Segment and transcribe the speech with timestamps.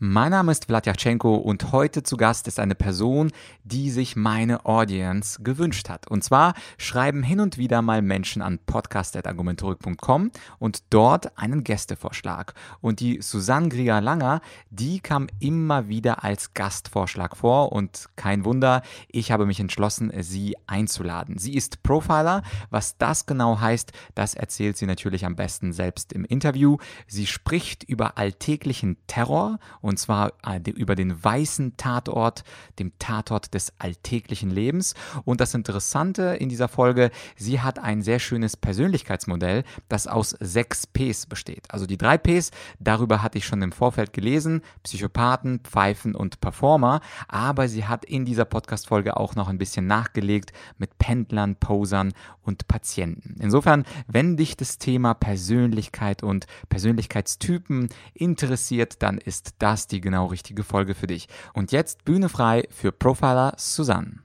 [0.00, 3.32] Mein Name ist Vladyachenko und heute zu Gast ist eine Person,
[3.64, 6.06] die sich meine Audience gewünscht hat.
[6.06, 12.54] Und zwar schreiben hin und wieder mal Menschen an podcast.argumentorik.com und dort einen Gästevorschlag.
[12.80, 14.40] Und die Susanne Grieger-Langer,
[14.70, 20.54] die kam immer wieder als Gastvorschlag vor und kein Wunder, ich habe mich entschlossen, sie
[20.68, 21.38] einzuladen.
[21.38, 22.44] Sie ist Profiler.
[22.70, 26.76] Was das genau heißt, das erzählt sie natürlich am besten selbst im Interview.
[27.08, 29.58] Sie spricht über alltäglichen Terror
[29.96, 32.44] zwar äh, über den weißen Tatort,
[32.78, 34.94] dem Tatort des alltäglichen Lebens.
[35.24, 40.86] Und das Interessante in dieser Folge, sie hat ein sehr schönes Persönlichkeitsmodell, das aus sechs
[40.86, 41.70] Ps besteht.
[41.70, 47.00] Also die drei Ps, darüber hatte ich schon im Vorfeld gelesen, Psychopathen, Pfeifen und Performer,
[47.28, 52.12] aber sie hat in dieser Podcast-Folge auch noch ein bisschen nachgelegt mit Pendlern, Posern
[52.42, 53.36] und Patienten.
[53.40, 60.26] Insofern, wenn dich das Thema Persönlichkeit und Persönlichkeitstypen interessiert, dann ist das das die genau
[60.26, 61.28] richtige Folge für dich.
[61.54, 64.24] Und jetzt Bühne frei für Profiler Susanne.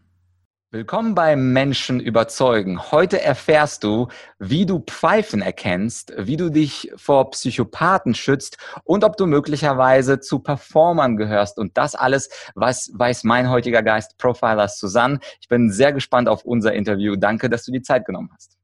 [0.71, 2.91] Willkommen beim Menschen überzeugen.
[2.91, 4.07] Heute erfährst du,
[4.39, 10.39] wie du Pfeifen erkennst, wie du dich vor Psychopathen schützt und ob du möglicherweise zu
[10.39, 11.59] Performern gehörst.
[11.59, 15.19] Und das alles was weiß mein heutiger Geist Profiler Susanne.
[15.39, 17.15] Ich bin sehr gespannt auf unser Interview.
[17.15, 18.57] Danke, dass du die Zeit genommen hast.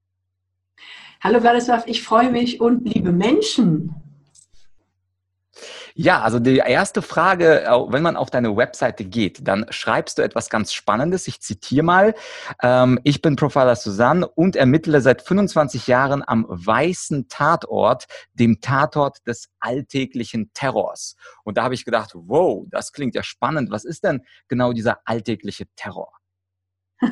[1.21, 4.08] Hallo Vladislav, ich freue mich und liebe Menschen.
[6.01, 10.49] Ja, also die erste Frage, wenn man auf deine Webseite geht, dann schreibst du etwas
[10.49, 11.27] ganz Spannendes.
[11.27, 12.15] Ich zitiere mal.
[12.63, 19.27] Ähm, ich bin Profiler Susanne und ermittle seit 25 Jahren am weißen Tatort, dem Tatort
[19.27, 21.17] des alltäglichen Terrors.
[21.43, 23.69] Und da habe ich gedacht, wow, das klingt ja spannend.
[23.69, 26.13] Was ist denn genau dieser alltägliche Terror?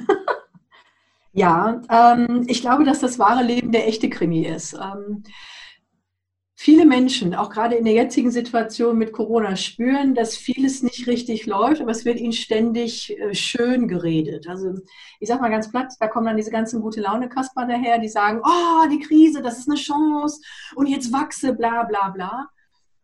[1.33, 4.75] ja, ähm, ich glaube, dass das wahre Leben der echte Krimi ist.
[4.75, 5.23] Ähm,
[6.59, 11.45] viele Menschen, auch gerade in der jetzigen Situation mit Corona, spüren, dass vieles nicht richtig
[11.45, 14.48] läuft, aber es wird ihnen ständig äh, schön geredet.
[14.49, 14.73] Also
[15.20, 18.09] ich sage mal ganz platt, da kommen dann diese ganzen gute Laune Kasper daher, die
[18.09, 20.42] sagen, oh, die Krise, das ist eine Chance
[20.73, 22.49] und jetzt wachse, bla bla bla.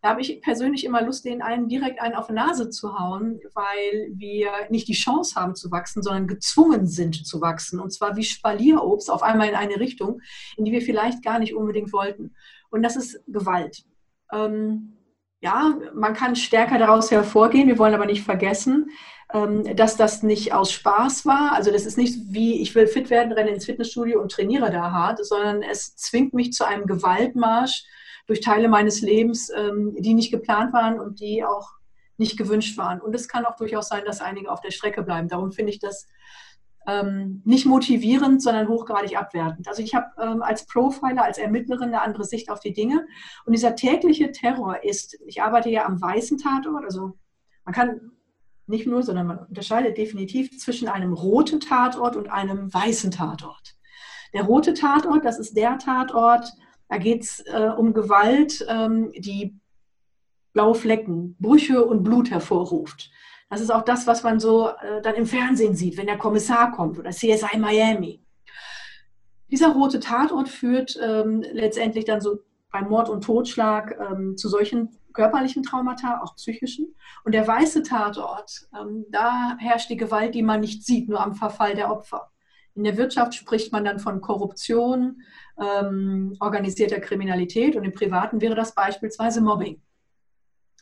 [0.01, 3.39] Da habe ich persönlich immer Lust, den einen direkt einen auf die Nase zu hauen,
[3.53, 7.79] weil wir nicht die Chance haben zu wachsen, sondern gezwungen sind zu wachsen.
[7.79, 10.21] Und zwar wie Spalierobst auf einmal in eine Richtung,
[10.57, 12.35] in die wir vielleicht gar nicht unbedingt wollten.
[12.73, 13.83] Und das ist Gewalt.
[14.31, 14.97] Ähm,
[15.41, 17.67] ja, man kann stärker daraus hervorgehen.
[17.67, 18.89] Wir wollen aber nicht vergessen,
[19.31, 21.51] ähm, dass das nicht aus Spaß war.
[21.53, 24.91] Also das ist nicht wie, ich will fit werden, renne ins Fitnessstudio und trainiere da
[24.91, 27.83] hart, sondern es zwingt mich zu einem Gewaltmarsch
[28.25, 31.73] durch Teile meines Lebens, ähm, die nicht geplant waren und die auch
[32.17, 33.01] nicht gewünscht waren.
[33.01, 35.27] Und es kann auch durchaus sein, dass einige auf der Strecke bleiben.
[35.27, 36.07] Darum finde ich das
[36.87, 39.67] ähm, nicht motivierend, sondern hochgradig abwertend.
[39.67, 43.05] Also ich habe ähm, als Profiler, als Ermittlerin eine andere Sicht auf die Dinge.
[43.45, 47.13] Und dieser tägliche Terror ist, ich arbeite ja am weißen Tatort, also
[47.65, 48.11] man kann
[48.65, 53.75] nicht nur, sondern man unterscheidet definitiv zwischen einem roten Tatort und einem weißen Tatort.
[54.33, 56.51] Der rote Tatort, das ist der Tatort,
[56.89, 59.59] da geht es äh, um Gewalt, ähm, die
[60.53, 63.09] blaue Flecken, Brüche und Blut hervorruft.
[63.53, 66.71] Das ist auch das, was man so äh, dann im Fernsehen sieht, wenn der Kommissar
[66.71, 68.19] kommt oder CSI Miami.
[69.51, 72.39] Dieser rote Tatort führt ähm, letztendlich dann so
[72.71, 76.95] beim Mord und Totschlag ähm, zu solchen körperlichen Traumata, auch psychischen.
[77.25, 81.35] Und der weiße Tatort, ähm, da herrscht die Gewalt, die man nicht sieht, nur am
[81.35, 82.31] Verfall der Opfer.
[82.73, 85.21] In der Wirtschaft spricht man dann von Korruption,
[85.61, 89.79] ähm, organisierter Kriminalität und im Privaten wäre das beispielsweise Mobbing.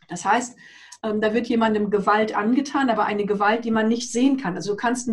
[0.08, 0.58] Das heißt,
[1.04, 4.56] ähm, da wird jemandem Gewalt angetan, aber eine Gewalt, die man nicht sehen kann.
[4.56, 5.10] Also du kannst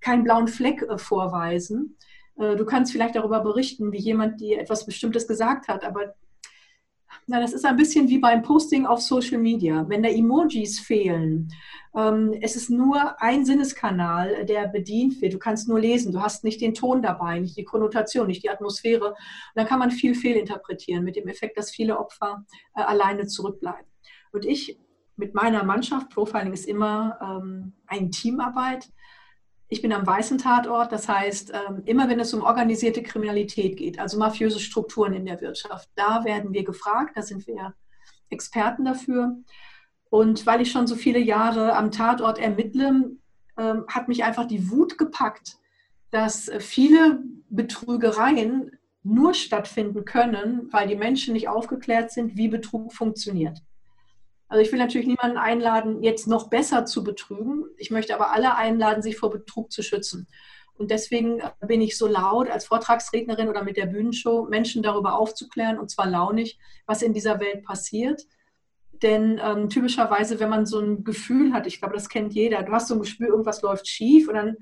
[0.00, 1.96] keinen blauen Fleck äh, vorweisen.
[2.36, 6.14] Äh, du kannst vielleicht darüber berichten, wie jemand dir etwas Bestimmtes gesagt hat, aber
[7.26, 9.84] na, das ist ein bisschen wie beim Posting auf Social Media.
[9.88, 11.52] Wenn da Emojis fehlen,
[11.94, 15.34] ähm, es ist nur ein Sinneskanal, der bedient wird.
[15.34, 18.50] Du kannst nur lesen, du hast nicht den Ton dabei, nicht die Konnotation, nicht die
[18.50, 19.10] Atmosphäre.
[19.10, 19.16] Und
[19.54, 22.44] dann kann man viel fehlinterpretieren mit dem Effekt, dass viele Opfer
[22.76, 23.86] äh, alleine zurückbleiben.
[24.32, 24.78] Und ich
[25.20, 28.90] mit meiner Mannschaft, Profiling ist immer ähm, eine Teamarbeit.
[29.68, 34.00] Ich bin am weißen Tatort, das heißt, ähm, immer wenn es um organisierte Kriminalität geht,
[34.00, 37.74] also mafiöse Strukturen in der Wirtschaft, da werden wir gefragt, da sind wir
[38.30, 39.36] Experten dafür.
[40.08, 43.12] Und weil ich schon so viele Jahre am Tatort ermittle,
[43.56, 45.58] ähm, hat mich einfach die Wut gepackt,
[46.10, 48.72] dass viele Betrügereien
[49.02, 53.62] nur stattfinden können, weil die Menschen nicht aufgeklärt sind, wie Betrug funktioniert.
[54.50, 57.66] Also ich will natürlich niemanden einladen, jetzt noch besser zu betrügen.
[57.78, 60.26] Ich möchte aber alle einladen, sich vor Betrug zu schützen.
[60.74, 65.78] Und deswegen bin ich so laut als Vortragsrednerin oder mit der Bühnenshow, Menschen darüber aufzuklären,
[65.78, 68.22] und zwar launig, was in dieser Welt passiert.
[69.02, 72.72] Denn ähm, typischerweise, wenn man so ein Gefühl hat, ich glaube, das kennt jeder, du
[72.72, 74.56] hast so ein Gefühl, irgendwas läuft schief und dann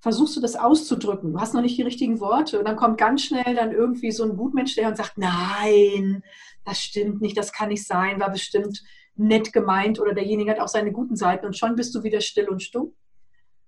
[0.00, 1.32] versuchst du das auszudrücken.
[1.32, 4.24] Du hast noch nicht die richtigen Worte und dann kommt ganz schnell dann irgendwie so
[4.24, 6.22] ein Gutmensch der und sagt, nein,
[6.66, 8.82] das stimmt nicht, das kann nicht sein, war bestimmt
[9.20, 12.48] nett gemeint oder derjenige hat auch seine guten Seiten und schon bist du wieder still
[12.48, 12.94] und stumm,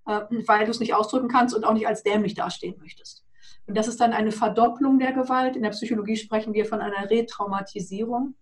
[0.07, 3.25] äh, weil du es nicht ausdrücken kannst und auch nicht als dämlich dastehen möchtest.
[3.67, 5.55] Und das ist dann eine Verdopplung der Gewalt.
[5.55, 8.35] In der Psychologie sprechen wir von einer Retraumatisierung.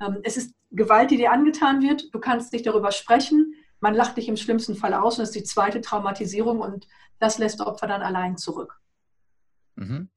[0.00, 2.14] Ähm, es ist Gewalt, die dir angetan wird.
[2.14, 3.54] Du kannst nicht darüber sprechen.
[3.80, 6.86] Man lacht dich im schlimmsten Fall aus und das ist die zweite Traumatisierung und
[7.18, 8.80] das lässt Opfer dann allein zurück.
[9.76, 10.08] Mhm.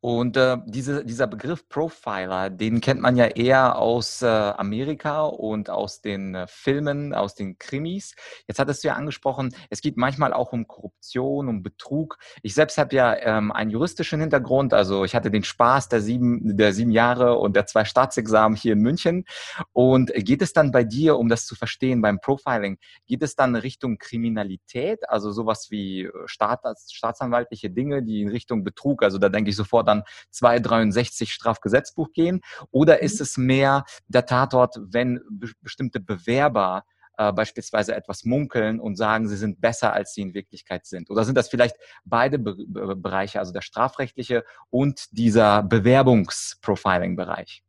[0.00, 5.70] Und äh, diese, dieser Begriff Profiler, den kennt man ja eher aus äh, Amerika und
[5.70, 8.14] aus den äh, Filmen, aus den Krimis.
[8.46, 12.18] Jetzt hattest du ja angesprochen, es geht manchmal auch um Korruption, um Betrug.
[12.42, 16.56] Ich selbst habe ja ähm, einen juristischen Hintergrund, also ich hatte den Spaß der sieben,
[16.56, 19.24] der sieben Jahre und der zwei Staatsexamen hier in München.
[19.72, 23.56] Und geht es dann bei dir, um das zu verstehen, beim Profiling, geht es dann
[23.56, 26.60] Richtung Kriminalität, also sowas wie äh, Staat,
[26.90, 32.40] staatsanwaltliche Dinge, die in Richtung Betrug, also da denke ich sofort an 263 Strafgesetzbuch gehen.
[32.70, 33.22] Oder ist mhm.
[33.22, 36.84] es mehr der Tatort, wenn be bestimmte Bewerber
[37.18, 41.08] äh, beispielsweise etwas munkeln und sagen, sie sind besser, als sie in Wirklichkeit sind?
[41.08, 47.62] Oder sind das vielleicht beide Be Be Bereiche, also der strafrechtliche und dieser Bewerbungsprofiling-Bereich?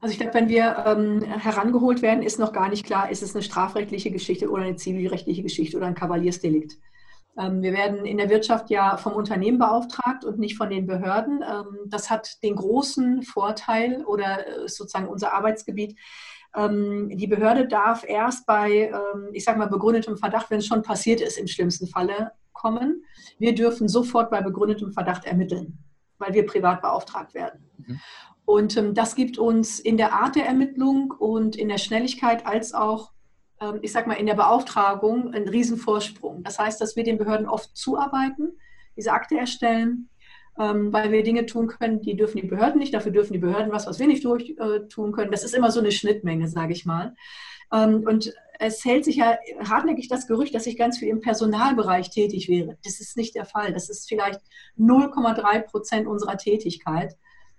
[0.00, 3.34] Also ich glaube, wenn wir ähm, herangeholt werden, ist noch gar nicht klar, ist es
[3.34, 6.76] eine strafrechtliche Geschichte oder eine zivilrechtliche Geschichte oder ein Kavaliersdelikt.
[7.38, 11.42] Ähm, wir werden in der Wirtschaft ja vom Unternehmen beauftragt und nicht von den Behörden.
[11.42, 15.98] Ähm, das hat den großen Vorteil oder äh, sozusagen unser Arbeitsgebiet.
[16.54, 18.92] Ähm, die Behörde darf erst bei,
[19.32, 23.04] ich sage mal, begründetem Verdacht, wenn es schon passiert ist, im schlimmsten Falle kommen.
[23.38, 25.78] Wir dürfen sofort bei begründetem Verdacht ermitteln,
[26.18, 27.68] weil wir privat beauftragt werden.
[27.78, 28.00] Mhm.
[28.46, 33.13] Und das gibt uns in der Art der Ermittlung und in der Schnelligkeit als auch
[33.82, 36.42] ich sage mal, in der Beauftragung einen Riesenvorsprung.
[36.42, 38.58] Das heißt, dass wir den Behörden oft zuarbeiten,
[38.96, 40.08] diese Akte erstellen,
[40.58, 43.72] ähm, weil wir Dinge tun können, die dürfen die Behörden nicht, dafür dürfen die Behörden
[43.72, 45.32] was, was wir nicht durch, äh, tun können.
[45.32, 47.14] Das ist immer so eine Schnittmenge, sage ich mal.
[47.72, 49.36] Ähm, und es hält sich ja
[49.68, 52.78] hartnäckig das Gerücht, dass ich ganz viel im Personalbereich tätig wäre.
[52.84, 53.72] Das ist nicht der Fall.
[53.72, 54.40] Das ist vielleicht
[54.78, 57.16] 0,3 Prozent unserer Tätigkeit.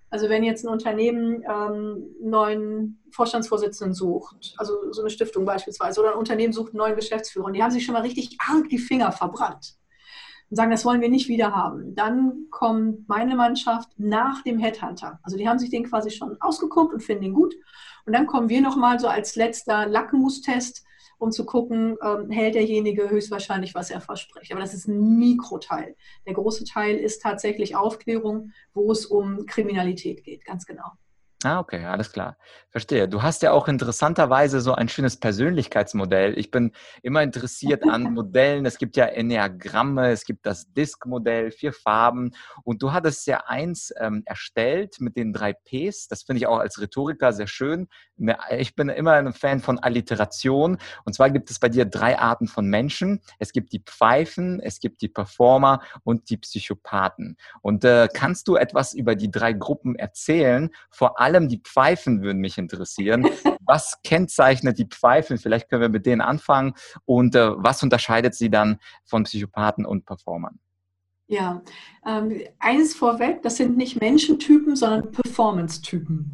[0.08, 6.00] Also wenn jetzt ein Unternehmen ähm, einen neuen Vorstandsvorsitzenden sucht, also so eine Stiftung beispielsweise,
[6.00, 8.68] oder ein Unternehmen sucht einen neuen Geschäftsführer und die haben sich schon mal richtig arg
[8.68, 9.76] die Finger verbrannt
[10.48, 15.18] und sagen, das wollen wir nicht wieder haben, dann kommt meine Mannschaft nach dem Headhunter.
[15.22, 17.54] Also die haben sich den quasi schon ausgeguckt und finden ihn gut.
[18.04, 20.85] Und dann kommen wir nochmal so als letzter Lackmustest
[21.18, 24.52] um zu gucken, ähm, hält derjenige höchstwahrscheinlich, was er verspricht.
[24.52, 25.96] Aber das ist ein Mikroteil.
[26.26, 30.92] Der große Teil ist tatsächlich Aufklärung, wo es um Kriminalität geht, ganz genau.
[31.44, 32.38] Ah, okay, alles klar.
[32.70, 33.08] Verstehe.
[33.08, 36.38] Du hast ja auch interessanterweise so ein schönes Persönlichkeitsmodell.
[36.38, 36.72] Ich bin
[37.02, 38.64] immer interessiert an Modellen.
[38.64, 42.32] Es gibt ja Enneagramme, es gibt das Disk-Modell, vier Farben.
[42.64, 46.08] Und du hattest ja eins ähm, erstellt mit den drei Ps.
[46.08, 47.88] Das finde ich auch als Rhetoriker sehr schön.
[48.16, 50.78] Ne, ich bin immer ein Fan von Alliteration.
[51.04, 53.20] Und zwar gibt es bei dir drei Arten von Menschen.
[53.38, 57.36] Es gibt die Pfeifen, es gibt die Performer und die Psychopathen.
[57.60, 60.70] Und äh, kannst du etwas über die drei Gruppen erzählen?
[60.88, 63.28] Vor allem allem die Pfeifen würden mich interessieren.
[63.66, 65.38] Was kennzeichnet die Pfeifen?
[65.38, 66.74] Vielleicht können wir mit denen anfangen.
[67.04, 70.60] Und äh, was unterscheidet sie dann von Psychopathen und Performern?
[71.26, 71.62] Ja,
[72.06, 76.30] ähm, eines vorweg, das sind nicht Menschentypen, sondern Performance-Typen.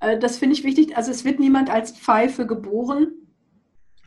[0.00, 0.96] Äh, das finde ich wichtig.
[0.96, 3.12] Also es wird niemand als Pfeife geboren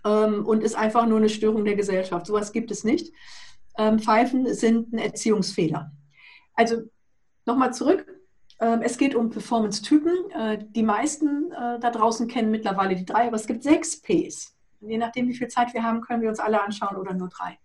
[0.03, 2.25] ähm, und ist einfach nur eine Störung der Gesellschaft.
[2.25, 3.13] Sowas gibt es nicht.
[3.77, 5.93] Ähm, Pfeifen sind ein Erziehungsfehler.
[6.53, 6.81] Also
[7.45, 8.05] nochmal zurück.
[8.61, 10.31] Ähm, es geht um Performance-Typen.
[10.31, 14.55] Äh, die meisten äh, da draußen kennen mittlerweile die drei, aber es gibt sechs Ps.
[14.79, 17.57] Je nachdem, wie viel Zeit wir haben, können wir uns alle anschauen oder nur drei.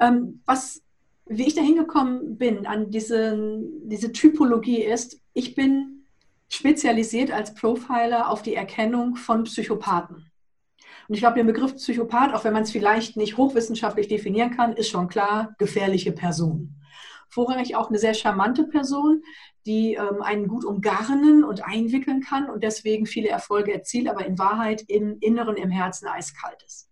[0.00, 0.82] Ähm, was,
[1.26, 6.04] wie ich da hingekommen bin an diese, diese Typologie ist, ich bin
[6.48, 10.30] spezialisiert als Profiler auf die Erkennung von Psychopathen.
[11.08, 14.74] Und ich glaube, der Begriff Psychopath, auch wenn man es vielleicht nicht hochwissenschaftlich definieren kann,
[14.74, 16.74] ist schon klar, gefährliche Person.
[17.28, 19.22] Vorrangig auch eine sehr charmante Person,
[19.66, 24.38] die ähm, einen gut umgarnen und einwickeln kann und deswegen viele Erfolge erzielt, aber in
[24.38, 26.88] Wahrheit im Inneren, im Herzen eiskalt ist.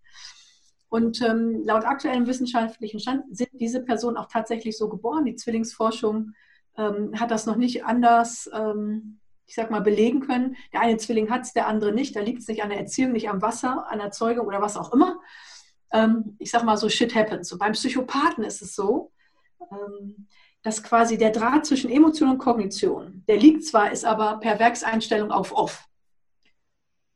[0.88, 5.24] Und ähm, laut aktuellem wissenschaftlichen Stand sind diese Personen auch tatsächlich so geboren.
[5.24, 6.32] Die Zwillingsforschung
[6.76, 10.56] ähm, hat das noch nicht anders, ähm, ich sag mal, belegen können.
[10.72, 12.14] Der eine Zwilling hat es, der andere nicht.
[12.14, 14.76] Da liegt es nicht an der Erziehung, nicht am Wasser, an der Zeugung oder was
[14.76, 15.20] auch immer.
[15.92, 17.52] ähm, ich sag mal so, shit happens.
[17.52, 19.12] Und beim Psychopathen ist es so,
[20.62, 25.30] dass quasi der Draht zwischen Emotion und Kognition, der liegt zwar, ist aber per Werkseinstellung
[25.30, 25.88] auf off.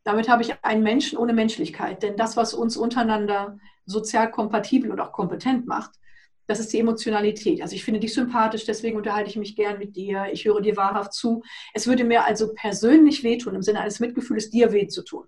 [0.04, 2.02] Damit habe ich einen Menschen ohne Menschlichkeit.
[2.02, 5.90] Denn das, was uns untereinander sozial kompatibel und auch kompetent macht,
[6.46, 7.62] das ist die Emotionalität.
[7.62, 10.26] Also ich finde dich sympathisch, deswegen unterhalte ich mich gern mit dir.
[10.32, 11.42] Ich höre dir wahrhaft zu.
[11.74, 15.26] Es würde mir also persönlich wehtun, im Sinne eines Mitgefühls, dir weh zu tun.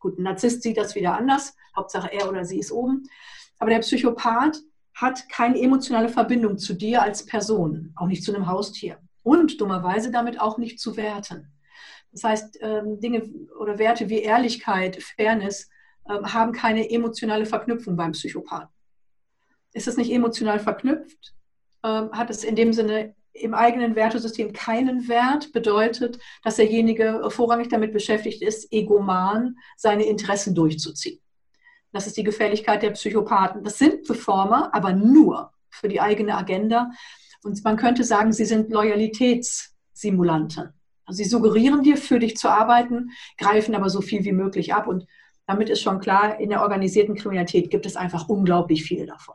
[0.00, 1.54] Gut, ein Narzisst sieht das wieder anders.
[1.76, 3.04] Hauptsache er oder sie ist oben.
[3.58, 4.60] Aber der Psychopath
[4.94, 8.98] hat keine emotionale Verbindung zu dir als Person, auch nicht zu einem Haustier.
[9.22, 11.52] Und dummerweise damit auch nicht zu Werten.
[12.12, 15.68] Das heißt, ähm, Dinge oder Werte wie Ehrlichkeit, Fairness
[16.08, 18.68] ähm, haben keine emotionale Verknüpfung beim Psychopathen
[19.72, 21.34] ist es nicht emotional verknüpft,
[21.84, 27.68] ähm, hat es in dem Sinne im eigenen Wertesystem keinen Wert, bedeutet, dass derjenige vorrangig
[27.68, 31.20] damit beschäftigt ist, egoman seine Interessen durchzuziehen.
[31.92, 33.64] Das ist die Gefährlichkeit der Psychopathen.
[33.64, 36.90] Das sind Performer, aber nur für die eigene Agenda.
[37.42, 40.72] Und man könnte sagen, sie sind Loyalitätssimulanten.
[41.04, 44.86] Also sie suggerieren dir, für dich zu arbeiten, greifen aber so viel wie möglich ab.
[44.86, 45.06] Und
[45.46, 49.34] damit ist schon klar, in der organisierten Kriminalität gibt es einfach unglaublich viel davon.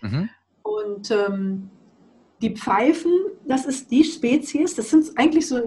[0.00, 0.30] Mhm.
[0.62, 1.70] Und ähm,
[2.40, 3.12] die Pfeifen,
[3.46, 5.60] das ist die Spezies, das sind eigentlich so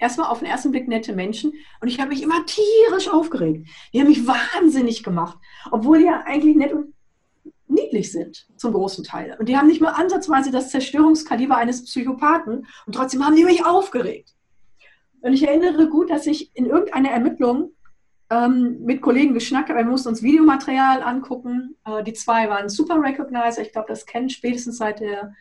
[0.00, 1.52] erstmal auf den ersten Blick nette Menschen.
[1.80, 3.68] Und ich habe mich immer tierisch aufgeregt.
[3.92, 5.38] Die haben mich wahnsinnig gemacht,
[5.70, 6.92] obwohl die ja eigentlich nett und
[7.68, 9.36] niedlich sind, zum großen Teil.
[9.38, 13.64] Und die haben nicht mal ansatzweise das Zerstörungskaliber eines Psychopathen und trotzdem haben die mich
[13.64, 14.34] aufgeregt.
[15.20, 17.72] Und ich erinnere gut, dass ich in irgendeiner Ermittlung
[18.30, 21.76] ähm, mit Kollegen geschnackt, wir mussten uns Videomaterial angucken.
[21.84, 23.62] Äh, die zwei waren Super Recognizer.
[23.62, 25.34] Ich glaube, das kennen spätestens seit der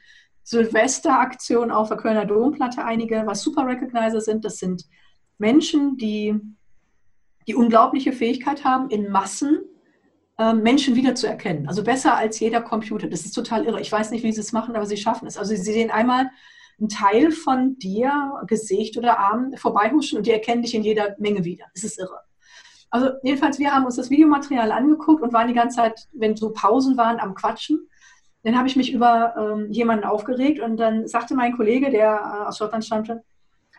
[0.50, 4.44] Silvesteraktion auf der Kölner Domplatte einige, was Super Recognizer sind.
[4.44, 4.84] Das sind
[5.38, 6.34] Menschen, die
[7.48, 9.60] die unglaubliche Fähigkeit haben, in Massen
[10.40, 11.68] äh, Menschen wiederzuerkennen.
[11.68, 13.08] Also besser als jeder Computer.
[13.08, 13.80] Das ist total irre.
[13.80, 15.38] Ich weiß nicht, wie sie es machen, aber sie schaffen es.
[15.38, 16.32] Also sie sehen einmal
[16.80, 21.44] einen Teil von dir, Gesicht oder Arm, vorbeihuschen und die erkennen dich in jeder Menge
[21.46, 21.66] wieder.
[21.76, 22.22] Das ist irre.
[22.90, 26.54] Also jedenfalls, wir haben uns das Videomaterial angeguckt und waren die ganze Zeit, wenn so
[26.54, 27.88] Pausen waren, am Quatschen.
[28.44, 32.48] Dann habe ich mich über ähm, jemanden aufgeregt und dann sagte mein Kollege, der äh,
[32.48, 33.24] aus Schottland stammte,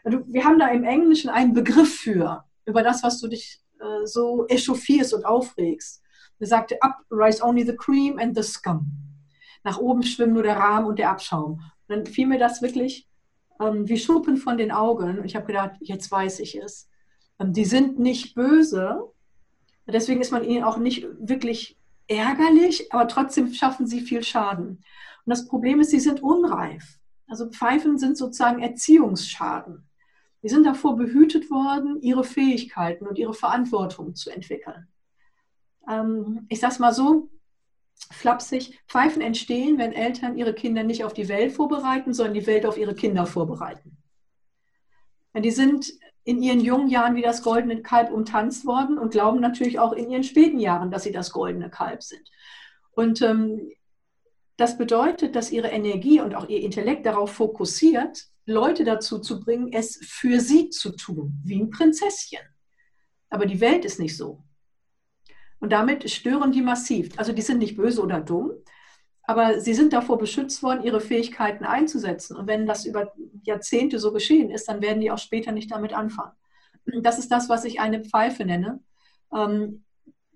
[0.05, 4.47] wir haben da im Englischen einen Begriff für, über das, was du dich äh, so
[4.49, 6.03] echauffierst und aufregst.
[6.39, 8.87] Er sagte, up rise only the cream and the scum.
[9.63, 11.61] Nach oben schwimmen nur der Rahmen und der Abschaum.
[11.87, 13.09] Und dann fiel mir das wirklich
[13.61, 15.19] ähm, wie Schuppen von den Augen.
[15.19, 16.89] Und ich habe gedacht, jetzt weiß ich es.
[17.39, 19.03] Ähm, die sind nicht böse.
[19.87, 21.77] Deswegen ist man ihnen auch nicht wirklich
[22.11, 24.69] ärgerlich, aber trotzdem schaffen sie viel Schaden.
[25.25, 26.99] Und das Problem ist, sie sind unreif.
[27.29, 29.89] Also Pfeifen sind sozusagen Erziehungsschaden.
[30.43, 34.89] Die sind davor behütet worden, ihre Fähigkeiten und ihre Verantwortung zu entwickeln.
[35.89, 37.31] Ähm, ich sage es mal so,
[38.11, 42.67] flapsig, Pfeifen entstehen, wenn Eltern ihre Kinder nicht auf die Welt vorbereiten, sondern die Welt
[42.67, 43.99] auf ihre Kinder vorbereiten.
[45.37, 45.93] Die sind
[46.31, 50.09] in ihren jungen Jahren wie das goldene Kalb umtanzt worden und glauben natürlich auch in
[50.09, 52.23] ihren späten Jahren, dass sie das goldene Kalb sind.
[52.93, 53.69] Und ähm,
[54.57, 59.73] das bedeutet, dass ihre Energie und auch ihr Intellekt darauf fokussiert, Leute dazu zu bringen,
[59.73, 62.39] es für sie zu tun, wie ein Prinzesschen.
[63.29, 64.45] Aber die Welt ist nicht so.
[65.59, 67.11] Und damit stören die massiv.
[67.19, 68.53] Also die sind nicht böse oder dumm,
[69.31, 72.37] aber sie sind davor beschützt worden, ihre Fähigkeiten einzusetzen.
[72.37, 73.13] Und wenn das über
[73.45, 76.33] Jahrzehnte so geschehen ist, dann werden die auch später nicht damit anfangen.
[77.01, 78.81] Das ist das, was ich eine Pfeife nenne.
[79.33, 79.85] Ähm,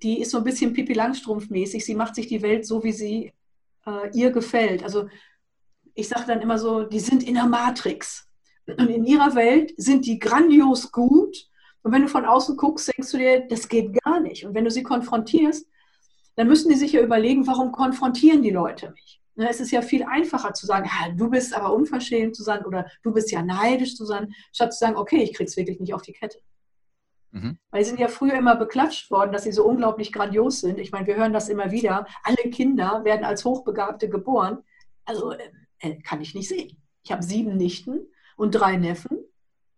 [0.04, 1.84] die ist so ein bisschen Pippi Langstrumpf-mäßig.
[1.84, 3.32] Sie macht sich die Welt so, wie sie
[3.84, 4.84] äh, ihr gefällt.
[4.84, 5.08] Also
[5.94, 8.28] ich sage dann immer so, die sind in der Matrix.
[8.64, 11.48] Und in ihrer Welt sind die grandios gut.
[11.82, 14.46] Und wenn du von außen guckst, denkst du dir, das geht gar nicht.
[14.46, 15.68] Und wenn du sie konfrontierst,
[16.36, 19.20] dann müssen die sich ja überlegen, warum konfrontieren die Leute mich?
[19.36, 22.86] Ne, es ist ja viel einfacher zu sagen, du bist aber unverschämt zu sein oder
[23.02, 26.02] du bist ja neidisch zu sein, statt zu sagen, okay, ich krieg's wirklich nicht auf
[26.02, 26.38] die Kette.
[27.32, 27.58] Mhm.
[27.70, 30.78] Weil sie sind ja früher immer beklatscht worden, dass sie so unglaublich grandios sind.
[30.78, 32.06] Ich meine, wir hören das immer wieder.
[32.22, 34.62] Alle Kinder werden als Hochbegabte geboren.
[35.04, 35.50] Also äh,
[35.80, 36.80] äh kann ich nicht sehen.
[37.02, 39.18] Ich habe sieben Nichten und drei Neffen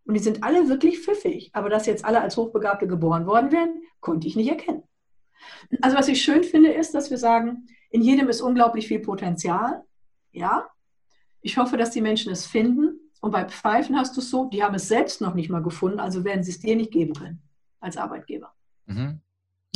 [0.05, 1.51] und die sind alle wirklich pfiffig.
[1.55, 4.83] Aber dass jetzt alle als Hochbegabte geboren worden wären, konnte ich nicht erkennen.
[5.81, 9.83] Also was ich schön finde, ist, dass wir sagen, in jedem ist unglaublich viel Potenzial.
[10.33, 10.69] Ja,
[11.41, 13.01] ich hoffe, dass die Menschen es finden.
[13.21, 16.01] Und bei Pfeifen hast du es so, die haben es selbst noch nicht mal gefunden,
[16.01, 17.43] also werden sie es dir nicht geben können
[17.81, 18.53] als Arbeitgeber.
[18.87, 19.21] Mhm.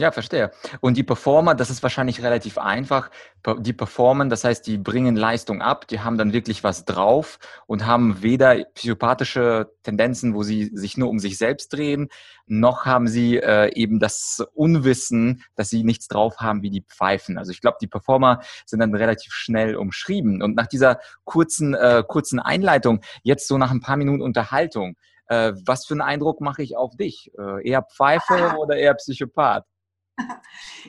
[0.00, 0.50] Ja, verstehe.
[0.80, 3.10] Und die Performer, das ist wahrscheinlich relativ einfach.
[3.58, 7.84] Die performen, das heißt, die bringen Leistung ab, die haben dann wirklich was drauf und
[7.84, 12.08] haben weder psychopathische Tendenzen, wo sie sich nur um sich selbst drehen,
[12.46, 17.36] noch haben sie äh, eben das Unwissen, dass sie nichts drauf haben wie die Pfeifen.
[17.36, 20.42] Also ich glaube, die Performer sind dann relativ schnell umschrieben.
[20.42, 24.96] Und nach dieser kurzen, äh, kurzen Einleitung, jetzt so nach ein paar Minuten Unterhaltung,
[25.30, 27.30] äh, was für einen Eindruck mache ich auf dich?
[27.38, 29.64] Äh, eher Pfeife oder eher Psychopath?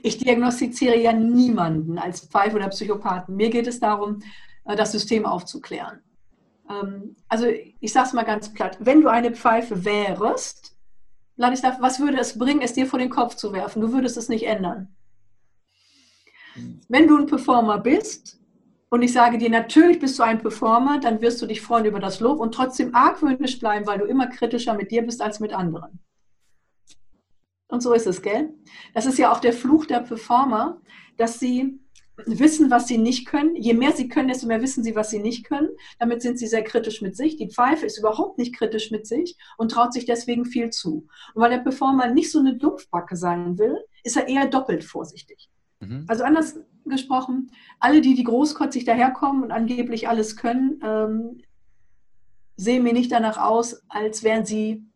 [0.03, 3.35] Ich diagnostiziere ja niemanden als Pfeife oder Psychopathen.
[3.35, 4.19] Mir geht es darum,
[4.65, 5.99] äh, das System aufzuklären.
[6.69, 10.75] Ähm, also ich sage es mal ganz platt, wenn du eine Pfeife wärst,
[11.35, 13.81] Ladislav, was würde es bringen, es dir vor den Kopf zu werfen?
[13.81, 14.95] Du würdest es nicht ändern.
[16.87, 18.39] Wenn du ein Performer bist
[18.89, 21.99] und ich sage dir, natürlich bist du ein Performer, dann wirst du dich freuen über
[21.99, 25.53] das Lob und trotzdem argwöhnisch bleiben, weil du immer kritischer mit dir bist als mit
[25.53, 25.99] anderen.
[27.71, 28.53] Und so ist es, gell?
[28.93, 30.81] Das ist ja auch der Fluch der Performer,
[31.17, 31.79] dass sie
[32.25, 33.55] wissen, was sie nicht können.
[33.55, 35.69] Je mehr sie können, desto mehr wissen sie, was sie nicht können.
[35.97, 37.37] Damit sind sie sehr kritisch mit sich.
[37.37, 41.07] Die Pfeife ist überhaupt nicht kritisch mit sich und traut sich deswegen viel zu.
[41.33, 45.49] Und weil der Performer nicht so eine Dumpfbacke sein will, ist er eher doppelt vorsichtig.
[45.79, 46.03] Mhm.
[46.09, 51.41] Also anders gesprochen, alle, die die großkotzig daherkommen und angeblich alles können, ähm,
[52.57, 54.90] sehen mir nicht danach aus, als wären sie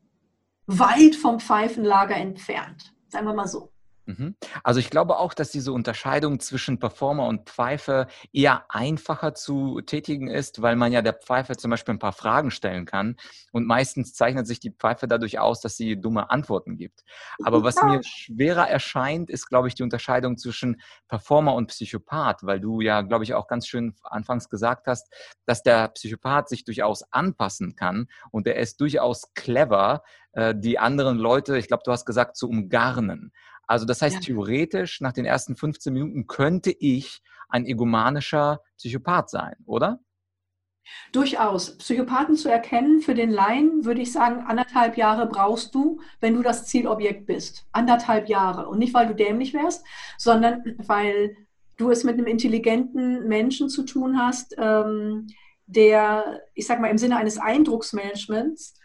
[0.67, 2.93] weit vom Pfeifenlager entfernt.
[3.07, 3.74] Sagen wir mal so.
[4.05, 4.35] Mhm.
[4.63, 10.27] Also ich glaube auch, dass diese Unterscheidung zwischen Performer und Pfeife eher einfacher zu tätigen
[10.27, 13.15] ist, weil man ja der Pfeife zum Beispiel ein paar Fragen stellen kann.
[13.51, 17.03] Und meistens zeichnet sich die Pfeife dadurch aus, dass sie dumme Antworten gibt.
[17.43, 22.59] Aber was mir schwerer erscheint, ist, glaube ich, die Unterscheidung zwischen Performer und Psychopath, weil
[22.59, 25.11] du ja, glaube ich, auch ganz schön anfangs gesagt hast,
[25.45, 30.03] dass der Psychopath sich durchaus anpassen kann und er ist durchaus clever,
[30.35, 33.31] äh, die anderen Leute, ich glaube, du hast gesagt, zu umgarnen.
[33.67, 34.21] Also das heißt, ja.
[34.21, 39.99] theoretisch nach den ersten 15 Minuten könnte ich ein egomanischer Psychopath sein, oder?
[41.11, 41.77] Durchaus.
[41.77, 46.43] Psychopathen zu erkennen für den Laien, würde ich sagen, anderthalb Jahre brauchst du, wenn du
[46.43, 47.65] das Zielobjekt bist.
[47.71, 48.67] Anderthalb Jahre.
[48.67, 49.85] Und nicht, weil du dämlich wärst,
[50.17, 51.35] sondern weil
[51.77, 55.27] du es mit einem intelligenten Menschen zu tun hast, ähm,
[55.65, 58.75] der, ich sag mal, im Sinne eines Eindrucksmanagements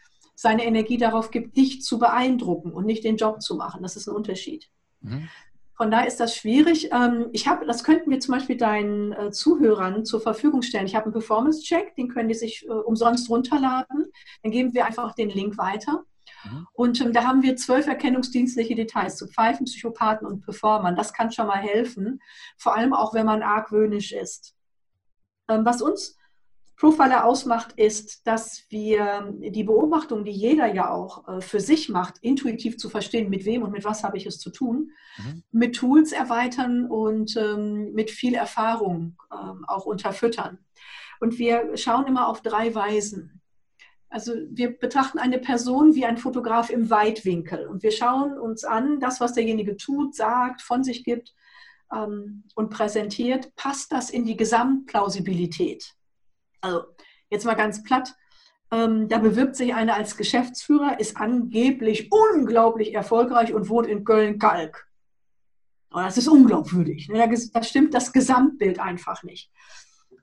[0.40, 3.82] seine Energie darauf gibt, dich zu beeindrucken und nicht den Job zu machen.
[3.82, 4.70] Das ist ein Unterschied.
[5.02, 5.28] Mhm.
[5.74, 6.88] Von daher ist das schwierig.
[6.92, 10.86] Ähm, ich habe, das könnten wir zum Beispiel deinen äh, Zuhörern zur Verfügung stellen.
[10.86, 14.06] Ich habe einen Performance-Check, den können die sich äh, umsonst runterladen.
[14.42, 16.04] Dann geben wir einfach den Link weiter.
[16.44, 16.66] Mhm.
[16.72, 20.96] Und ähm, da haben wir zwölf erkennungsdienstliche Details zu Pfeifen, Psychopathen und Performern.
[20.96, 22.22] Das kann schon mal helfen,
[22.56, 24.54] vor allem auch, wenn man argwöhnisch ist.
[25.50, 26.16] Ähm, was uns
[26.80, 32.14] Profiler ausmacht, ist, dass wir die Beobachtung, die jeder ja auch äh, für sich macht,
[32.22, 35.42] intuitiv zu verstehen, mit wem und mit was habe ich es zu tun, mhm.
[35.52, 40.56] mit Tools erweitern und ähm, mit viel Erfahrung ähm, auch unterfüttern.
[41.20, 43.42] Und wir schauen immer auf drei Weisen.
[44.08, 49.00] Also wir betrachten eine Person wie ein Fotograf im Weitwinkel und wir schauen uns an,
[49.00, 51.34] das, was derjenige tut, sagt, von sich gibt
[51.94, 55.94] ähm, und präsentiert, passt das in die Gesamtplausibilität?
[56.60, 56.84] Also
[57.30, 58.14] jetzt mal ganz platt,
[58.72, 64.86] ähm, da bewirbt sich einer als Geschäftsführer, ist angeblich unglaublich erfolgreich und wohnt in Köln-Kalk.
[65.92, 67.08] Das ist unglaubwürdig.
[67.08, 67.28] Ne?
[67.52, 69.50] Da stimmt das Gesamtbild einfach nicht.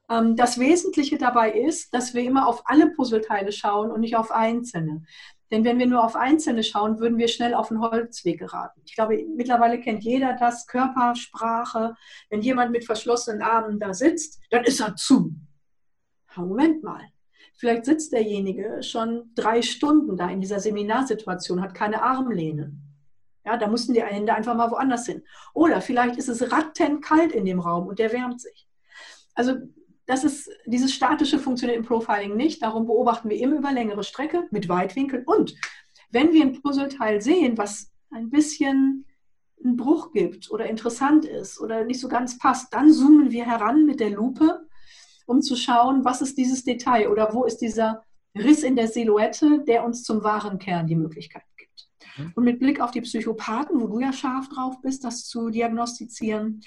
[0.10, 4.32] Ähm, das Wesentliche dabei ist, dass wir immer auf alle Puzzleteile schauen und nicht auf
[4.32, 5.04] einzelne.
[5.52, 8.82] Denn wenn wir nur auf Einzelne schauen, würden wir schnell auf den Holzweg geraten.
[8.86, 11.96] Ich glaube, mittlerweile kennt jeder das, Körpersprache.
[12.30, 15.34] Wenn jemand mit verschlossenen Armen da sitzt, dann ist er zu.
[16.46, 17.02] Moment mal,
[17.56, 22.84] vielleicht sitzt derjenige schon drei Stunden da in dieser Seminarsituation, hat keine Armlehnen.
[23.46, 25.24] Ja, da mussten die Hände einfach mal woanders hin.
[25.54, 28.68] Oder vielleicht ist es rattenkalt in dem Raum und der wärmt sich.
[29.36, 29.56] Also
[30.06, 32.62] das ist, dieses statische funktioniert im Profiling nicht.
[32.62, 35.24] Darum beobachten wir immer über längere Strecke mit Weitwinkel.
[35.26, 35.56] Und
[36.10, 39.06] wenn wir ein Puzzleteil sehen, was ein bisschen
[39.64, 43.86] einen Bruch gibt oder interessant ist oder nicht so ganz passt, dann zoomen wir heran
[43.86, 44.67] mit der Lupe
[45.28, 48.04] um zu schauen, was ist dieses Detail oder wo ist dieser
[48.36, 51.90] Riss in der Silhouette, der uns zum wahren Kern die Möglichkeit gibt.
[52.18, 52.32] Mhm.
[52.36, 56.62] Und mit Blick auf die Psychopathen, wo du ja scharf drauf bist, das zu diagnostizieren,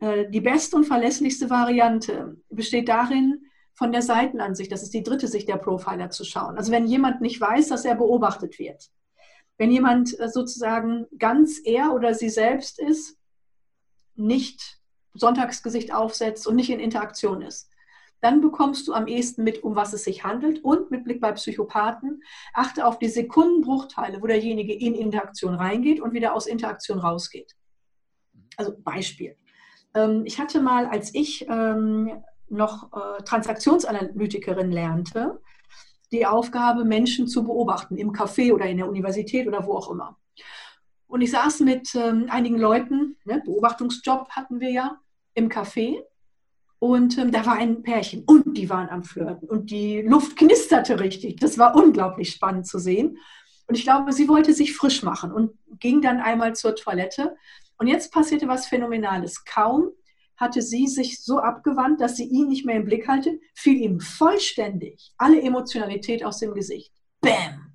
[0.00, 5.26] äh, die beste und verlässlichste Variante besteht darin, von der Seitenansicht, das ist die dritte
[5.26, 6.58] Sicht der Profiler, zu schauen.
[6.58, 8.90] Also wenn jemand nicht weiß, dass er beobachtet wird,
[9.56, 13.16] wenn jemand äh, sozusagen ganz er oder sie selbst ist,
[14.16, 14.80] nicht
[15.14, 17.69] Sonntagsgesicht aufsetzt und nicht in Interaktion ist,
[18.20, 20.62] dann bekommst du am ehesten mit, um was es sich handelt.
[20.64, 22.22] Und mit Blick bei Psychopathen,
[22.54, 27.54] achte auf die Sekundenbruchteile, wo derjenige in Interaktion reingeht und wieder aus Interaktion rausgeht.
[28.56, 29.36] Also Beispiel.
[29.94, 35.40] Ähm, ich hatte mal, als ich ähm, noch äh, Transaktionsanalytikerin lernte,
[36.12, 40.18] die Aufgabe, Menschen zu beobachten, im Café oder in der Universität oder wo auch immer.
[41.06, 44.98] Und ich saß mit ähm, einigen Leuten, ne, Beobachtungsjob hatten wir ja,
[45.34, 46.02] im Café.
[46.80, 50.98] Und ähm, da war ein Pärchen und die waren am Flirten und die Luft knisterte
[50.98, 51.36] richtig.
[51.38, 53.18] Das war unglaublich spannend zu sehen.
[53.66, 57.36] Und ich glaube, sie wollte sich frisch machen und ging dann einmal zur Toilette.
[57.76, 59.44] Und jetzt passierte was Phänomenales.
[59.44, 59.90] Kaum
[60.38, 64.00] hatte sie sich so abgewandt, dass sie ihn nicht mehr im Blick hatte, fiel ihm
[64.00, 66.94] vollständig alle Emotionalität aus dem Gesicht.
[67.20, 67.72] Bäm!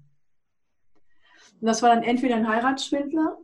[1.62, 3.38] Und das war dann entweder ein Heiratsschwindler,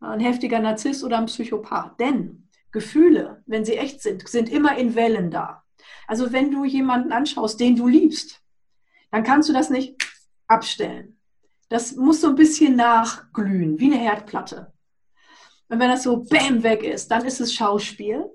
[0.00, 1.98] ein heftiger Narzisst oder ein Psychopath.
[1.98, 2.41] Denn
[2.72, 5.62] Gefühle, wenn sie echt sind, sind immer in Wellen da.
[6.06, 8.40] Also wenn du jemanden anschaust, den du liebst,
[9.10, 9.96] dann kannst du das nicht
[10.46, 11.18] abstellen.
[11.68, 14.72] Das muss so ein bisschen nachglühen, wie eine Herdplatte.
[15.68, 18.26] Und wenn das so bam weg ist, dann ist es Schauspiel.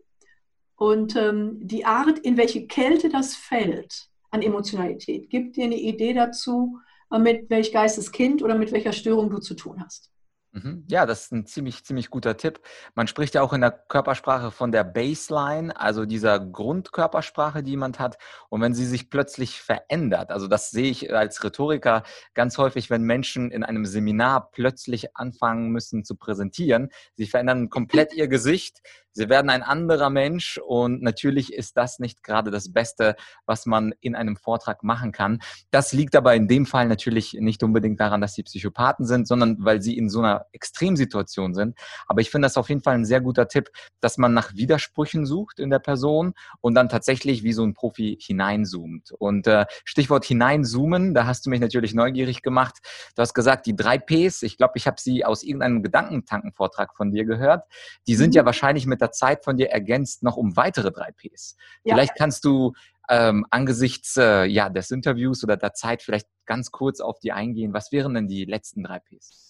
[0.76, 6.14] Und ähm, die Art, in welche Kälte das fällt an Emotionalität, gibt dir eine Idee
[6.14, 6.80] dazu,
[7.12, 10.12] äh, mit welch Geisteskind oder mit welcher Störung du zu tun hast.
[10.54, 10.86] Mhm.
[10.90, 12.62] Ja, das ist ein ziemlich, ziemlich guter Tipp.
[12.96, 18.00] Man spricht ja auch in der Körpersprache von der Baseline, also dieser Grundkörpersprache, die jemand
[18.00, 18.18] hat.
[18.50, 23.04] Und wenn sie sich plötzlich verändert, also das sehe ich als Rhetoriker ganz häufig, wenn
[23.04, 26.90] Menschen in einem Seminar plötzlich anfangen müssen zu präsentieren.
[27.16, 28.82] Sie verändern komplett ihr Gesicht,
[29.18, 33.16] Sie werden ein anderer Mensch und natürlich ist das nicht gerade das Beste,
[33.48, 35.40] was man in einem Vortrag machen kann.
[35.72, 39.58] Das liegt aber in dem Fall natürlich nicht unbedingt daran, dass sie Psychopathen sind, sondern
[39.62, 41.76] weil sie in so einer Extremsituation sind.
[42.06, 45.26] Aber ich finde das auf jeden Fall ein sehr guter Tipp, dass man nach Widersprüchen
[45.26, 49.14] sucht in der Person und dann tatsächlich wie so ein Profi hineinzoomt.
[49.14, 52.78] Und äh, Stichwort hineinzoomen, da hast du mich natürlich neugierig gemacht.
[53.16, 57.10] Du hast gesagt, die drei Ps, ich glaube, ich habe sie aus irgendeinem Gedankentankenvortrag von
[57.10, 57.64] dir gehört,
[58.06, 58.46] die sind ja mhm.
[58.46, 61.56] wahrscheinlich mit der der Zeit von dir ergänzt noch um weitere drei Ps.
[61.84, 61.96] Ja.
[61.96, 62.74] Vielleicht kannst du
[63.10, 67.74] ähm, angesichts äh, ja, des Interviews oder der Zeit vielleicht ganz kurz auf die eingehen.
[67.74, 69.48] Was wären denn die letzten drei Ps?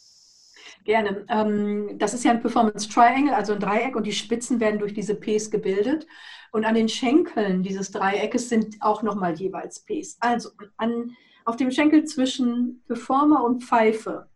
[0.84, 1.26] Gerne.
[1.30, 4.94] Ähm, das ist ja ein Performance Triangle, also ein Dreieck und die Spitzen werden durch
[4.94, 6.06] diese Ps gebildet.
[6.52, 10.18] Und an den Schenkeln dieses Dreieckes sind auch nochmal jeweils Ps.
[10.20, 11.16] Also an,
[11.46, 14.28] auf dem Schenkel zwischen Performer und Pfeife,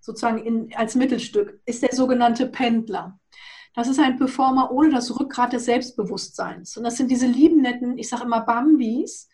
[0.00, 3.18] sozusagen in, als Mittelstück, ist der sogenannte Pendler.
[3.74, 6.76] Das ist ein Performer ohne das Rückgrat des Selbstbewusstseins.
[6.76, 9.28] Und das sind diese lieben, netten, ich sage immer Bambis,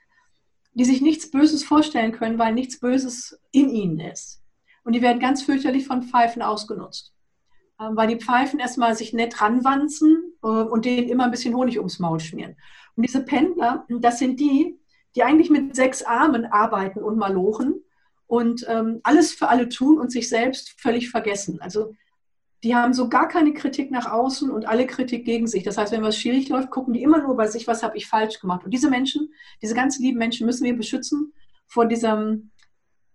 [0.75, 4.43] die sich nichts Böses vorstellen können, weil nichts Böses in ihnen ist.
[4.83, 7.15] Und die werden ganz fürchterlich von Pfeifen ausgenutzt.
[7.81, 11.79] Ähm, weil die Pfeifen erstmal sich nett ranwanzen äh, und denen immer ein bisschen Honig
[11.79, 12.57] ums Maul schmieren.
[12.97, 14.79] Und diese Pendler, das sind die,
[15.17, 17.83] die eigentlich mit sechs Armen arbeiten und malochen
[18.27, 21.61] und ähm, alles für alle tun und sich selbst völlig vergessen.
[21.61, 21.95] Also
[22.65, 25.63] die haben so gar keine Kritik nach außen und alle Kritik gegen sich.
[25.65, 28.07] Das heißt, wenn was schwierig läuft, gucken die immer nur bei sich, was habe ich
[28.07, 28.65] falsch gemacht.
[28.65, 31.35] Und diese Menschen, diese ganz lieben Menschen müssen wir beschützen
[31.67, 32.51] vor, diesem,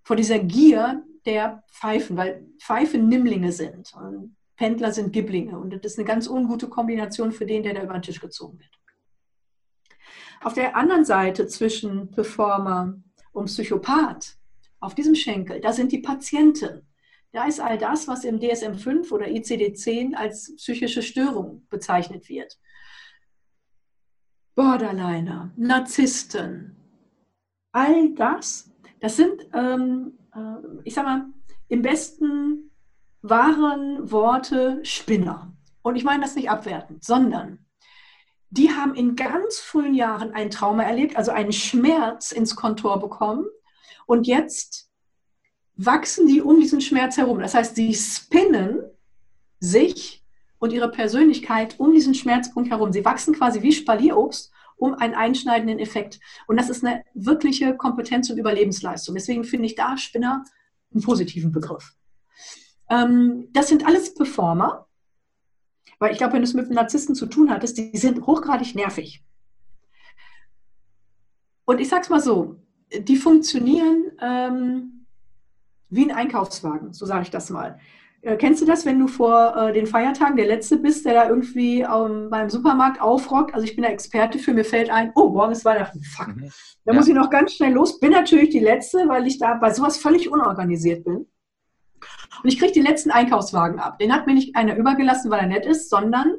[0.04, 5.58] vor dieser Gier der Pfeifen, weil Pfeifen Nimmlinge sind und Pendler sind Giblinge.
[5.58, 8.60] Und das ist eine ganz ungute Kombination für den, der da über den Tisch gezogen
[8.60, 8.70] wird.
[10.42, 12.94] Auf der anderen Seite zwischen Performer
[13.32, 14.38] und Psychopath,
[14.80, 16.88] auf diesem Schenkel, da sind die Patienten.
[17.32, 22.60] Da ist all das, was im DSM-5 oder ICD-10 als psychische Störung bezeichnet wird.
[24.56, 26.76] Borderliner, Narzissten,
[27.72, 31.28] all das, das sind, ähm, äh, ich sag mal,
[31.68, 32.72] im besten
[33.22, 35.54] wahren Worte Spinner.
[35.82, 37.65] Und ich meine das nicht abwertend, sondern
[38.50, 43.46] die haben in ganz frühen Jahren ein Trauma erlebt, also einen Schmerz ins Kontor bekommen
[44.08, 44.88] und jetzt
[45.82, 47.39] wachsen die um diesen Schmerz herum.
[47.39, 48.82] Das heißt, sie spinnen
[49.62, 50.26] sich
[50.60, 52.92] und ihre Persönlichkeit um diesen Schmerzpunkt herum.
[52.92, 56.20] Sie wachsen quasi wie Spalierobst um einen einschneidenden Effekt.
[56.48, 59.15] Und das ist eine wirkliche Kompetenz und Überlebensleistung.
[59.15, 60.44] Deswegen finde ich da Spinner
[60.94, 61.96] einen positiven Begriff.
[62.89, 64.86] Ähm, das sind alles Performer,
[66.00, 68.76] weil ich glaube, wenn du es mit einem Narzissten zu tun hattest, die sind hochgradig
[68.76, 69.24] nervig.
[71.63, 72.58] Und ich sage es mal so,
[72.92, 74.99] die funktionieren ähm,
[75.89, 77.80] wie ein Einkaufswagen, so sage ich das mal.
[78.21, 81.30] Äh, kennst du das, wenn du vor äh, den Feiertagen der Letzte bist, der da
[81.30, 83.54] irgendwie ähm, beim Supermarkt aufrockt?
[83.54, 86.28] Also ich bin der Experte für, mir fällt ein, oh, morgen ist Weihnachten, fuck.
[86.28, 86.52] Mhm.
[86.86, 86.97] Da ja.
[86.97, 87.99] muss ich noch ganz schnell los.
[87.99, 91.28] Bin natürlich die Letzte, weil ich da bei sowas völlig unorganisiert bin.
[92.43, 93.99] Und ich kriege den letzten Einkaufswagen ab.
[93.99, 96.36] Den hat mir nicht einer übergelassen, weil er nett ist, sondern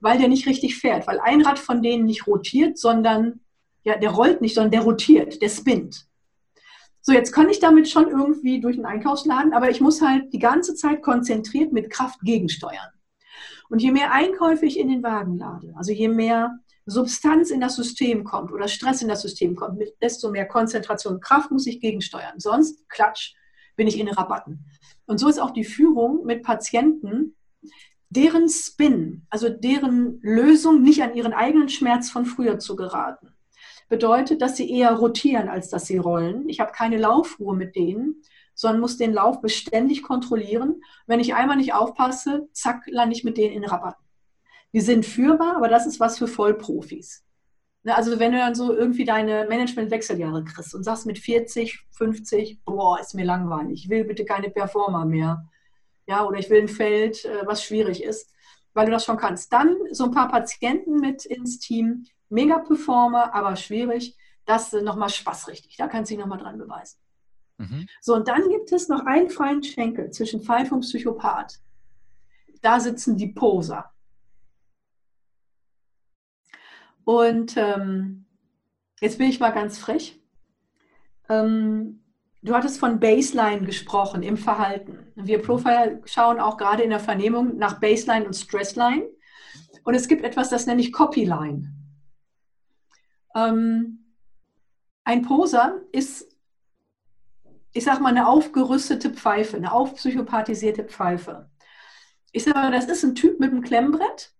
[0.00, 1.06] weil der nicht richtig fährt.
[1.06, 3.40] Weil ein Rad von denen nicht rotiert, sondern,
[3.84, 6.06] ja, der rollt nicht, sondern der rotiert, der spinnt.
[7.02, 10.38] So, jetzt kann ich damit schon irgendwie durch den Einkaufsladen, aber ich muss halt die
[10.38, 12.90] ganze Zeit konzentriert mit Kraft gegensteuern.
[13.68, 17.76] Und je mehr Einkäufe ich in den Wagen lade, also je mehr Substanz in das
[17.76, 21.80] System kommt oder Stress in das System kommt, desto mehr Konzentration und Kraft muss ich
[21.80, 22.38] gegensteuern.
[22.38, 23.34] Sonst, klatsch,
[23.76, 24.66] bin ich in Rabatten.
[25.06, 27.36] Und so ist auch die Führung mit Patienten,
[28.10, 33.28] deren Spin, also deren Lösung, nicht an ihren eigenen Schmerz von früher zu geraten.
[33.90, 36.48] Bedeutet, dass sie eher rotieren, als dass sie rollen.
[36.48, 38.22] Ich habe keine Laufruhe mit denen,
[38.54, 40.80] sondern muss den Lauf beständig kontrollieren.
[41.08, 44.06] Wenn ich einmal nicht aufpasse, zack, lande ich mit denen in Rabatten.
[44.72, 47.24] Die sind führbar, aber das ist was für Vollprofis.
[47.82, 52.60] Ne, also wenn du dann so irgendwie deine Management-Wechseljahre kriegst und sagst mit 40, 50,
[52.64, 55.48] boah, ist mir langweilig, ich will bitte keine Performer mehr.
[56.06, 58.32] Ja, oder ich will ein Feld, äh, was schwierig ist,
[58.72, 59.52] weil du das schon kannst.
[59.52, 64.16] Dann so ein paar Patienten mit ins Team, Mega-Performer, aber schwierig.
[64.46, 65.76] Das ist nochmal Spaß richtig.
[65.76, 66.98] Da kannst du dich nochmal dran beweisen.
[67.58, 67.86] Mhm.
[68.00, 71.60] So, und dann gibt es noch einen freien Schenkel zwischen Pfeif und Psychopath.
[72.62, 73.92] Da sitzen die Poser.
[77.04, 78.24] Und ähm,
[79.00, 80.20] jetzt bin ich mal ganz frech.
[81.28, 82.02] Ähm,
[82.42, 85.12] du hattest von Baseline gesprochen im Verhalten.
[85.14, 89.08] Wir Profiler schauen auch gerade in der Vernehmung nach Baseline und Stressline.
[89.84, 91.79] Und es gibt etwas, das nenne ich Copyline.
[93.34, 94.14] Ähm,
[95.04, 96.36] ein Poser ist,
[97.72, 101.50] ich sage mal, eine aufgerüstete Pfeife, eine aufpsychopathisierte Pfeife.
[102.32, 104.32] Ich sage mal, das ist ein Typ mit einem Klemmbrett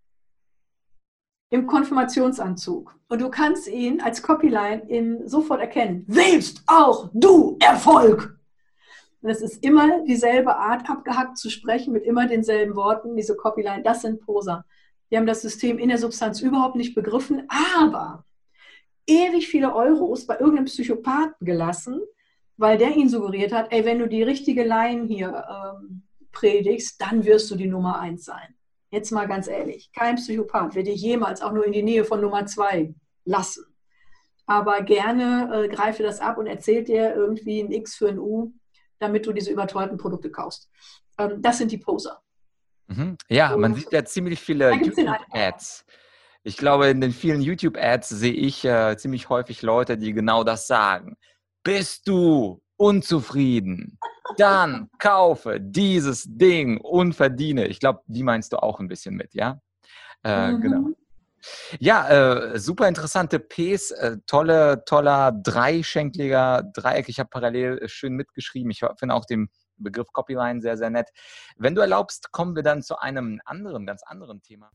[1.50, 2.96] im Konfirmationsanzug.
[3.09, 6.05] Und du kannst ihn als Copyline in, sofort erkennen.
[6.07, 8.38] Willst auch du Erfolg?
[9.22, 13.83] Und es ist immer dieselbe Art, abgehackt zu sprechen, mit immer denselben Worten, diese Copyline.
[13.83, 14.64] Das sind Poser.
[15.11, 18.24] Die haben das System in der Substanz überhaupt nicht begriffen, aber
[19.06, 22.00] ewig viele Euros bei irgendeinem Psychopathen gelassen,
[22.56, 27.24] weil der ihn suggeriert hat, ey, wenn du die richtige Line hier ähm, predigst, dann
[27.24, 28.54] wirst du die Nummer eins sein.
[28.90, 32.20] Jetzt mal ganz ehrlich, kein Psychopath wird dich jemals auch nur in die Nähe von
[32.20, 33.64] Nummer zwei lassen.
[34.46, 38.52] Aber gerne äh, greife das ab und erzählt dir irgendwie ein X für ein U,
[38.98, 40.68] damit du diese überteuerten Produkte kaufst.
[41.18, 42.20] Ähm, das sind die Poser.
[42.88, 43.16] Mhm.
[43.28, 45.84] Ja, man sieht ja ziemlich viele YouTube-Ads.
[46.42, 50.66] Ich glaube, in den vielen YouTube-Ads sehe ich äh, ziemlich häufig Leute, die genau das
[50.66, 51.16] sagen.
[51.62, 53.98] Bist du unzufrieden?
[54.38, 57.66] Dann kaufe dieses Ding und verdiene.
[57.66, 59.61] Ich glaube, die meinst du auch ein bisschen mit, ja?
[60.24, 60.61] Äh, mhm.
[60.62, 60.88] Genau.
[61.79, 67.09] Ja, äh, super interessante Ps, äh, tolle, toller dreischenkliger Dreieck.
[67.09, 68.70] Ich habe parallel schön mitgeschrieben.
[68.70, 71.09] Ich finde auch den Begriff Copyline sehr, sehr nett.
[71.57, 74.70] Wenn du erlaubst, kommen wir dann zu einem anderen, ganz anderen Thema.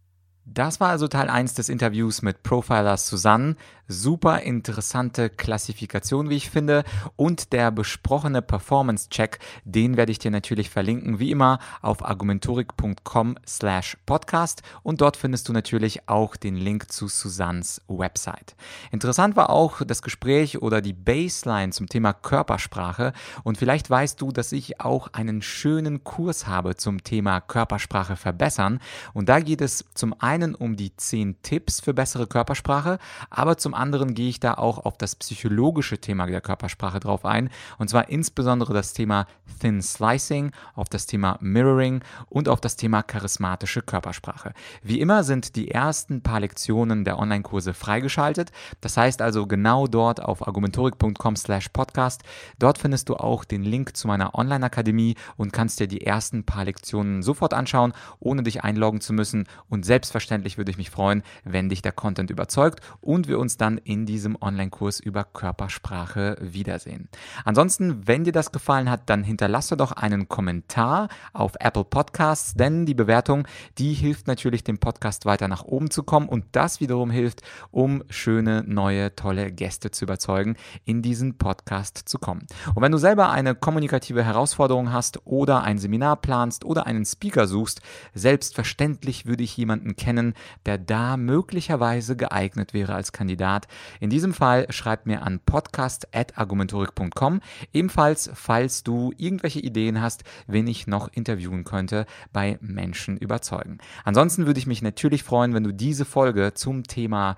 [0.47, 3.55] Das war also Teil 1 des Interviews mit Profiler Susanne.
[3.87, 6.83] Super interessante Klassifikation, wie ich finde.
[7.15, 13.97] Und der besprochene Performance-Check, den werde ich dir natürlich verlinken, wie immer, auf argumentorik.com slash
[14.05, 14.61] podcast.
[14.83, 18.55] Und dort findest du natürlich auch den Link zu Susannes Website.
[18.91, 23.13] Interessant war auch das Gespräch oder die Baseline zum Thema Körpersprache.
[23.43, 28.79] Und vielleicht weißt du, dass ich auch einen schönen Kurs habe zum Thema Körpersprache verbessern.
[29.13, 33.57] Und da geht es zum einen einen um die zehn Tipps für bessere Körpersprache, aber
[33.57, 37.49] zum anderen gehe ich da auch auf das psychologische Thema der Körpersprache drauf ein.
[37.77, 39.27] Und zwar insbesondere das Thema
[39.59, 44.53] Thin Slicing, auf das Thema Mirroring und auf das Thema charismatische Körpersprache.
[44.83, 48.51] Wie immer sind die ersten paar Lektionen der Online-Kurse freigeschaltet.
[48.81, 52.23] Das heißt also genau dort auf argumentorik.com slash podcast.
[52.59, 56.65] Dort findest du auch den Link zu meiner Online-Akademie und kannst dir die ersten paar
[56.65, 61.21] Lektionen sofort anschauen, ohne dich einloggen zu müssen und selbstverständlich selbstverständlich würde ich mich freuen,
[61.43, 67.09] wenn dich der Content überzeugt und wir uns dann in diesem Online-Kurs über Körpersprache wiedersehen.
[67.43, 72.87] Ansonsten, wenn dir das gefallen hat, dann hinterlasse doch einen Kommentar auf Apple Podcasts, denn
[72.87, 77.11] die Bewertung, die hilft natürlich dem Podcast weiter nach oben zu kommen und das wiederum
[77.11, 82.47] hilft, um schöne, neue, tolle Gäste zu überzeugen, in diesen Podcast zu kommen.
[82.73, 87.45] Und wenn du selber eine kommunikative Herausforderung hast oder ein Seminar planst oder einen Speaker
[87.47, 87.81] suchst,
[88.15, 90.33] selbstverständlich würde ich jemanden kennen, kennen,
[90.65, 93.67] der da möglicherweise geeignet wäre als Kandidat.
[93.99, 97.41] In diesem Fall schreib mir an podcast.argumentorik.com.
[97.73, 103.79] Ebenfalls, falls du irgendwelche Ideen hast, wen ich noch interviewen könnte bei Menschen überzeugen.
[104.03, 107.35] Ansonsten würde ich mich natürlich freuen, wenn du diese Folge zum Thema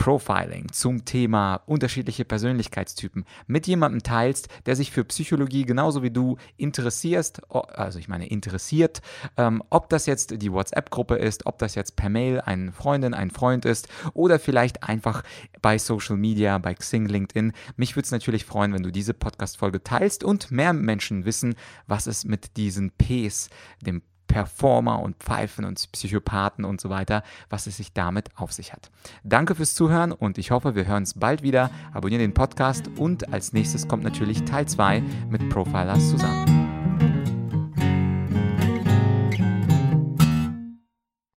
[0.00, 6.38] Profiling zum Thema unterschiedliche Persönlichkeitstypen mit jemandem teilst, der sich für Psychologie genauso wie du
[6.56, 9.02] interessierst, also ich meine interessiert,
[9.36, 13.30] ähm, ob das jetzt die WhatsApp-Gruppe ist, ob das jetzt per Mail eine Freundin, ein
[13.30, 15.22] Freund ist oder vielleicht einfach
[15.60, 17.52] bei Social Media, bei Xing, LinkedIn.
[17.76, 22.06] Mich würde es natürlich freuen, wenn du diese Podcast-Folge teilst und mehr Menschen wissen, was
[22.06, 23.50] es mit diesen Ps,
[23.82, 28.72] dem Performer und Pfeifen und Psychopathen und so weiter, was es sich damit auf sich
[28.72, 28.90] hat.
[29.24, 31.70] Danke fürs Zuhören und ich hoffe, wir hören uns bald wieder.
[31.92, 36.59] Abonniere den Podcast und als nächstes kommt natürlich Teil 2 mit Profilers zusammen.